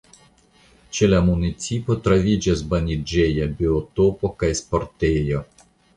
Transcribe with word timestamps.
Ĉe 0.99 1.09
la 1.09 1.17
municipo 1.27 1.97
troviĝas 2.07 2.63
baniĝeja 2.71 3.49
biotopo 3.61 4.33
kaj 4.41 4.51
sportejo. 4.65 5.45